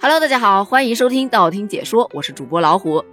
[0.00, 3.04] Hello，大家好，欢迎收听道听解说，我是主播老虎。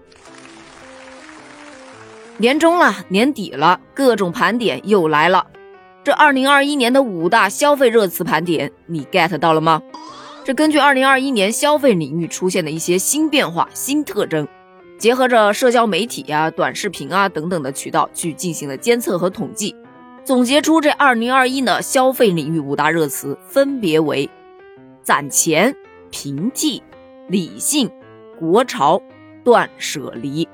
[2.38, 5.48] 年终了，年底了，各种盘点又来了。
[6.04, 9.82] 这二零二一年的五大消费热词盘点，你 get 到了吗？
[10.44, 14.48] 这根据二零二一年消费领域出现的一些新变化、新特征，
[15.00, 19.76] 结合着社交媒体呀、短视频啊等等的渠道去进行了监测和统计，
[20.24, 24.30] 总结出这二零二一的消费领域五大热词，分别为：
[25.02, 25.76] 攒钱。
[26.16, 26.82] 平替、
[27.28, 27.92] 理性、
[28.40, 29.02] 国潮、
[29.44, 30.48] 断舍离，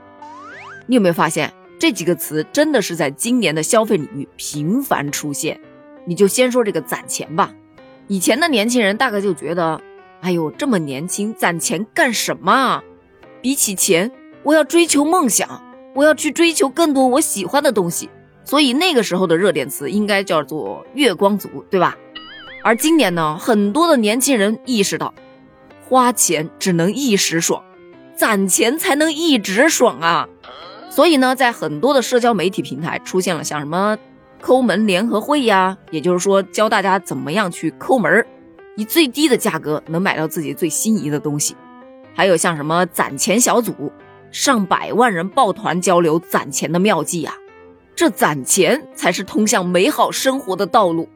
[0.87, 5.61] 你有没有发现这几个词真的是在今年的消费领域频繁出现？
[6.03, 7.53] 你就先说这个攒钱吧。
[8.07, 9.79] 以前的年轻人大概就觉得，
[10.21, 12.83] 哎呦，这么年轻攒钱干什么啊？
[13.39, 18.09] 比起钱，我要追求梦想，我要去追求更多我喜欢的东西。
[18.43, 21.95] 所以那个时候的热点词应该叫做月光族，对吧？
[22.63, 25.13] 而今年呢，很多的年轻人意识到。
[25.91, 27.61] 花钱只能一时爽，
[28.15, 30.25] 攒钱才能一直爽啊！
[30.89, 33.97] 所以呢，在很多的社交媒体平台出现了像什么
[34.39, 38.25] 抠门联合会呀，也就是说教大家怎么样去抠门儿，
[38.77, 41.57] 以最低的价格能买到自己最心仪的东西。
[42.13, 43.91] 还有像什么攒钱小组，
[44.31, 47.35] 上百万人抱团交流攒钱的妙计呀！
[47.97, 51.09] 这攒钱才是通向美好生活的道路。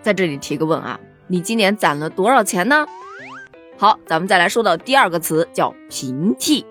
[0.00, 2.86] 在这里提个问啊，你今年攒了多少钱呢？
[3.80, 6.66] 好，咱们再来说到第二个词，叫平替，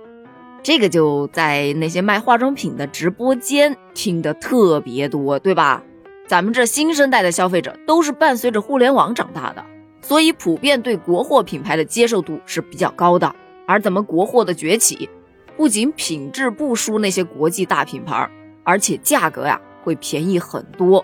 [0.62, 5.82] 这个就在那些卖化妆品的直播间听的特别多，对吧？
[6.28, 9.66] 咱们这新生代的消费者都是伴随着互联网长大的，
[10.04, 13.34] 所以普遍对国货品牌的接受度是比较高的。
[13.66, 15.10] 而咱们国货的崛起，
[15.58, 18.30] 不仅品质不输那些国际大品牌，
[18.64, 21.04] 而且价格呀会便宜很多。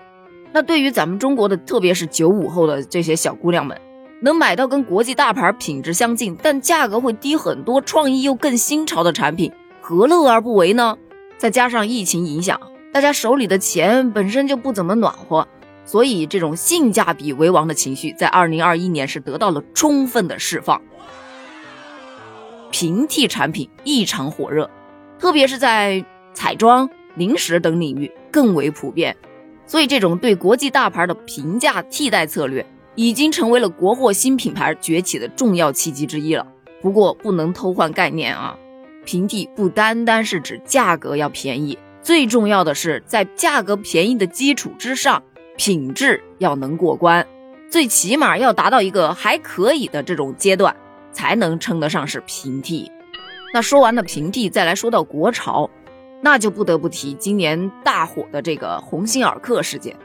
[0.52, 3.76] 那对于咱们中国的，特别是九五后的这些小姑娘们。
[4.20, 10.96] 能买到跟国际大牌品质相近，但价格会低很多、创意又更新潮的产品，何乐而不为呢？
[11.36, 12.58] 再加上疫情影响，
[12.92, 15.46] 大家手里的钱本身就不怎么暖和，
[15.84, 20.80] 所以这种性价比为王的情绪在二零二一年是得到了充分的释放。
[22.70, 24.70] 平替产品异常火热，
[25.18, 26.02] 特别是在
[26.32, 29.14] 彩妆、零食等领域更为普遍，
[29.66, 32.64] 所以这种对国际大牌的平价替代策略。
[32.96, 36.46] 已经成为了国货新品牌崛起的重要契机之一了。
[36.82, 38.56] 不过不能偷换概念啊，
[39.04, 45.22] 平替不单单是指价格要便宜，最重要的是在价格便宜的基础之上，
[45.56, 47.26] 品质要能过关，
[47.70, 50.74] 最起码要达到一个还可以的这种阶段，
[51.12, 52.90] 才能称得上是平替。
[53.52, 55.68] 那说完了平替，再来说到国潮，
[56.22, 59.96] 那就不得不提今年大火的这个鸿星尔克事件。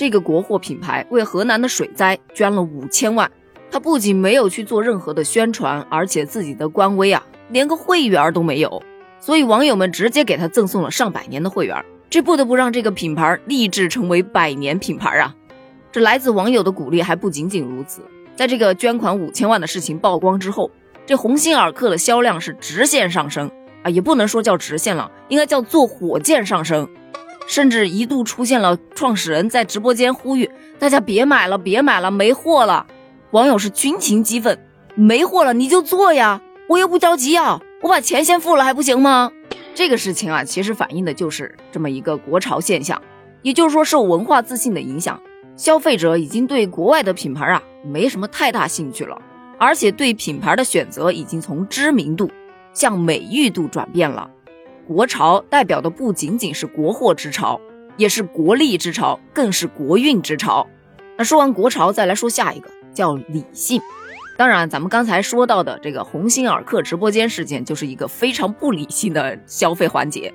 [0.00, 3.30] 这个国货品牌为河南的水灾捐了五千万，
[3.70, 8.82] 他不仅没有去做任何的宣传，而且自己的官微啊连个会员都没有，
[9.20, 15.34] 所以网友们直接给他赠送了上百年的会员，这不得不让这个品牌立志成为百年品牌啊！
[15.92, 18.00] 这来自网友的鼓励还不仅仅如此，
[18.34, 20.70] 在这个捐款五千万的事情曝光之后，
[21.04, 23.50] 这鸿星尔克的销量是直线上升
[23.82, 26.88] 啊，也不能说叫直线了，应该叫做火箭上升。
[27.50, 32.86] 甚至一度出现了创始人在直播间呼吁大家别买了，别买了，没货了。
[33.32, 34.56] 网友是群情激愤，
[34.94, 39.32] 没货了你就做呀，我又不着急啊，我把钱先付了还不行吗？
[39.74, 43.02] 这个事情啊，其实反映的就是这么一个国潮现象，
[43.42, 45.20] 也就是说受文化自信的影响，
[45.56, 49.20] 消费者已经对国外的品牌啊没什么太大兴趣了，
[49.58, 52.30] 而且对品牌的选择已经从知名度
[52.72, 54.30] 向美誉度转变了。
[54.90, 57.60] 国潮代表的不仅仅是国货之潮，
[57.96, 60.66] 也是国力之潮，更是国运之潮。
[61.16, 63.80] 那说完国潮，再来说下一个，叫理性。
[64.36, 70.34] 当然，咱们刚才说到的这个鸿星尔克直播间事件，就是一个非常不理性的消费环节。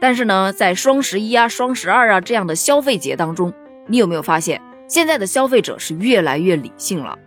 [0.00, 3.52] 但是呢，在双十一啊、双十二啊这样的消费节当中，
[3.86, 7.18] 你有没有发现，现在的消费者是越来越理性了，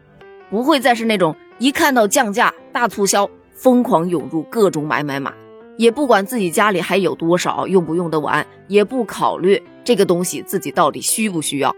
[0.50, 5.32] 不会再是那种一看到降价、大促销，疯狂涌入各种买买买。
[5.78, 11.76] 也不管自己家里还有多少，用不用得完，也不考虑这个东西自己到底需不需要。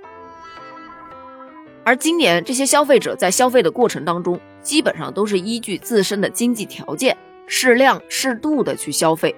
[1.83, 7.15] 而今年这些消费者在消费的过程当中，基本上都是依据自身的经济条件，
[7.45, 9.33] 适量适度的去消费。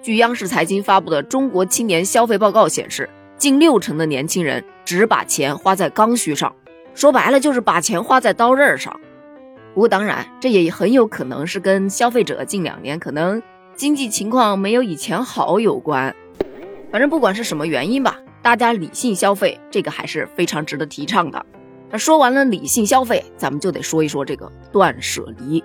[0.00, 6.54] 据央视财经发布的《中国青年消费报告》显示，近六成的年轻人只把钱花在刚需上，
[6.94, 8.98] 说白了就是把钱花在刀刃上。
[9.74, 13.42] 不过当然，这也很有可能是跟消费者近两年可能。
[13.74, 16.14] 经济情况没有以前好有关，
[16.90, 21.44] 反正不管是什么原因吧，大家理性消费，这个还是非常值得提倡的。
[21.90, 25.62] 那说完了理性消费，咱们就得说一说这个断舍离。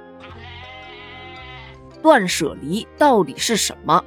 [2.02, 4.04] 断舍离到底是什么？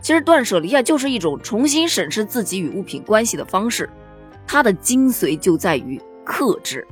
[0.00, 3.88] 其实断舍离啊，就是一种重新审视自己与物品关系的方式。
[4.46, 6.86] 它的精髓就在于克制。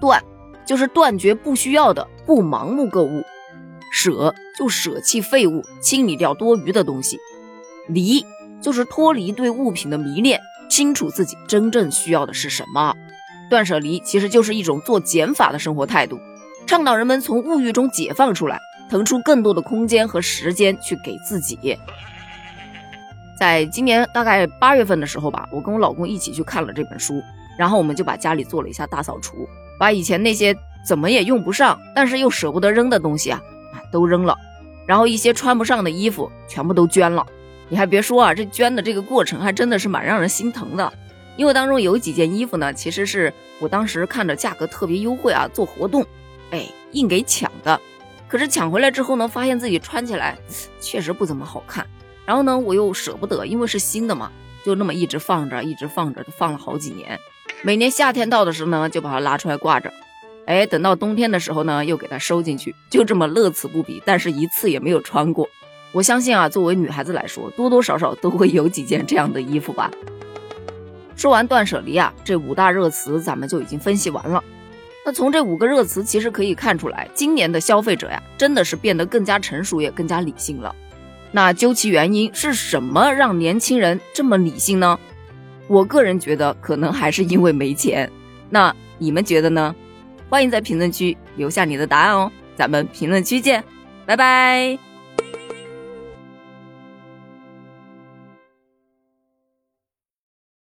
[0.00, 0.22] 断
[0.64, 3.22] 就是断绝不需要的，不盲目购物；
[3.90, 7.16] 舍就舍弃废物，清理掉多余的东西；
[7.88, 8.24] 离
[8.60, 12.94] 就是脱离对物品的迷恋，清楚自己真正需要的是什么。
[13.50, 16.18] 断舍离其实就是一种做减法的生活态度，
[16.66, 21.78] 倡导人们从物欲中解放出来，腾出更多的空间和时间去给自己。
[23.38, 27.22] 在今年大概八月份的时候吧，我跟我老公一起去看了这本书，
[27.56, 29.48] 然后我们就把家里做了一下大扫除，
[29.78, 30.54] 把以前那些
[30.86, 33.40] 怎么也用不上，但是又舍不得扔的东西啊，
[33.90, 34.36] 都扔了，
[34.86, 37.26] 然后一些穿不上的衣服全部都捐了。
[37.68, 40.92] 你还别说啊，这捐的这个过程还真的是蛮让人心疼的，
[41.36, 46.04] 因为当中有几件衣服呢，其实是我当时看着价格特别优惠啊，做活动，
[46.50, 47.78] 哎，硬给抢的，
[48.26, 50.38] 可是抢回来之后呢，发现自己穿起来
[50.80, 51.86] 确实不怎么好看。
[52.24, 54.30] 然后呢，我又舍不得，因为是新的嘛，
[54.64, 57.18] 就那么一直放着，一直放着，放了好几年。
[57.62, 59.92] 每年夏天到的时候呢，就把它拉出来挂着。
[60.48, 64.02] 哎，等到冬天的时候呢，又给它收进去，就这么乐此不疲。
[64.06, 65.46] 但是一次也没有穿过。
[65.92, 69.90] 我相信啊，作为女孩子来说，多多少少都会有几件这样的衣服吧。
[71.14, 74.42] 说完断舍离啊，这五大热词咱们就已经分析完了。
[75.04, 80.74] 那从这五个热词其实可以看出来，今年的消费者呀，真的是变得更加成熟，也更加理性了。
[81.30, 84.98] 那究其原因是什么让年轻人这么理性呢？
[85.66, 88.10] 我个人觉得可能还是因为没钱。
[88.48, 89.76] 那你们觉得呢？
[90.28, 93.62] 欢迎在评论区留下你的答案哦，咱们评论区见，
[94.06, 94.87] 拜拜。